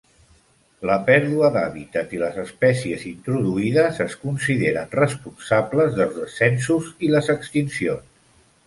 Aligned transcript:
La 0.89 0.95
pèrdua 1.09 1.51
d'hàbitat 1.57 2.15
i 2.17 2.21
les 2.23 2.39
espècies 2.45 3.03
introduïdes 3.11 4.01
es 4.09 4.17
consideren 4.25 4.91
responsables 5.03 5.95
dels 6.01 6.21
descensos 6.23 6.91
i 7.09 7.17
les 7.17 7.33
extincions. 7.39 8.15